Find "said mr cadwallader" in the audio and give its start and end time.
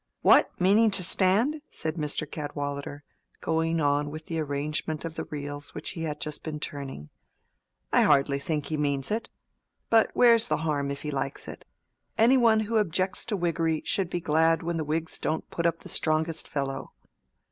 1.69-3.03